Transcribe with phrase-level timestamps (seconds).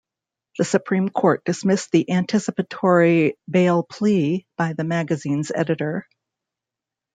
[0.57, 6.07] The Supreme Court dismissed the anticipatory bail plea by the magazine's editor.